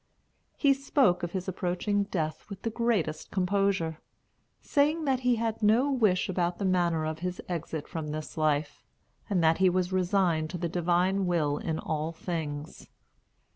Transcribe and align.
He 0.57 0.73
spoke 0.73 1.21
of 1.21 1.33
his 1.33 1.47
approaching 1.47 2.05
death 2.05 2.49
with 2.49 2.63
the 2.63 2.71
greatest 2.71 3.29
composure; 3.29 3.99
saying 4.59 5.05
that 5.05 5.19
he 5.19 5.35
had 5.35 5.61
no 5.61 5.91
wish 5.91 6.27
about 6.27 6.57
the 6.57 6.65
manner 6.65 7.05
of 7.05 7.19
his 7.19 7.39
exit 7.47 7.87
from 7.87 8.07
this 8.07 8.35
life, 8.35 8.83
that 9.29 9.59
he 9.59 9.69
was 9.69 9.93
resigned 9.93 10.49
to 10.49 10.57
the 10.57 10.67
Divine 10.69 11.27
will 11.27 11.59
in 11.59 11.77
all 11.77 12.11
things. 12.13 12.87